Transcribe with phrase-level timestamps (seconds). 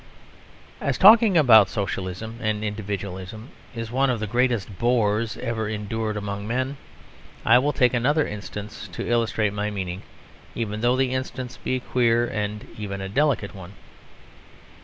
[0.81, 6.47] As talking about Socialism and Individualism is one of the greatest bores ever endured among
[6.47, 6.77] men,
[7.45, 10.01] I will take another instance to illustrate my meaning,
[10.55, 13.73] even though the instance be a queer and even a delicate one.